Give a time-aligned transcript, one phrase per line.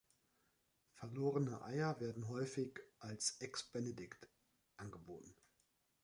[0.95, 4.27] Verlorene Eier werden häufig als Eggs Benedict
[4.77, 5.35] angeboten.